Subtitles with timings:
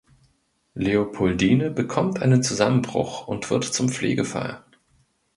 [0.73, 4.63] Leopoldine bekommt einen Zusammenbruch und wird zum Pflegefall.